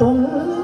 [0.00, 0.59] tung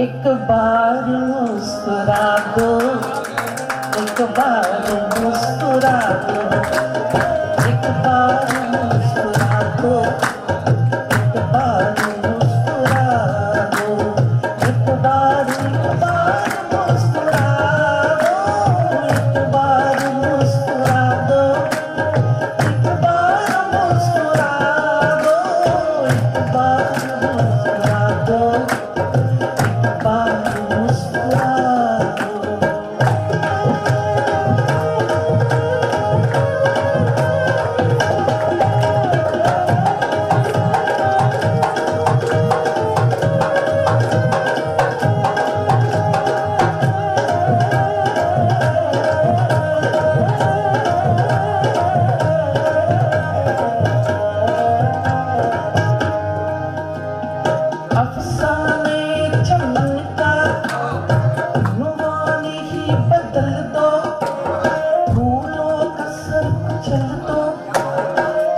[0.00, 2.68] एक बार मुस्कुरा दो
[4.02, 6.89] एक बार मुस्कुरा दो।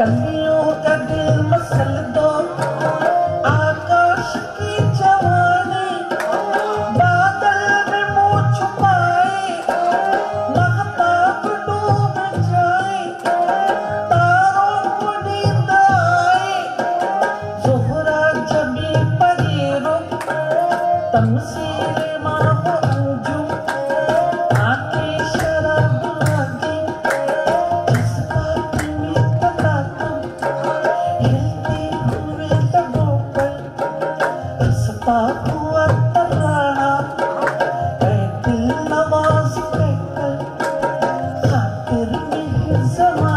[0.05, 0.42] Música
[42.95, 43.32] so much.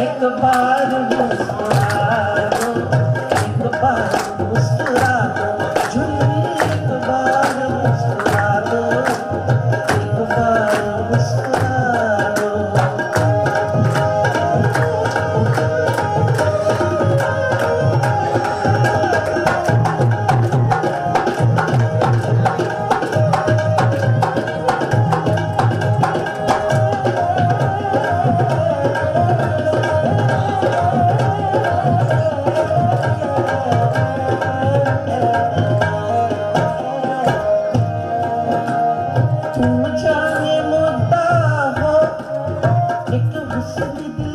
[0.00, 1.81] एक बार मुस्कुरा